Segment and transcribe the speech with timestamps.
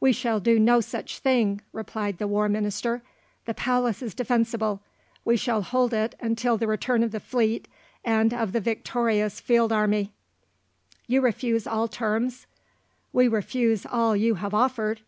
[0.00, 3.02] "We shall do no such thing," replied the War Minister.
[3.44, 4.80] "The palace is defensible.
[5.24, 7.68] We shall hold it until the return of the fleet
[8.04, 10.12] and of the victorious field army."
[11.06, 12.46] "You refuse all terms?"
[13.12, 15.02] "We refuse all you have offered."